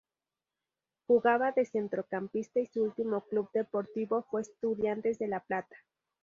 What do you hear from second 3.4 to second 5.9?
deportivo fue Estudiantes de la Plata.